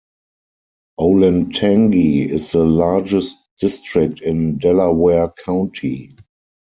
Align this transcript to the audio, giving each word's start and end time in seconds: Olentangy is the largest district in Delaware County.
Olentangy 0.99 2.27
is 2.27 2.53
the 2.53 2.63
largest 2.65 3.37
district 3.59 4.19
in 4.21 4.57
Delaware 4.57 5.31
County. 5.45 6.15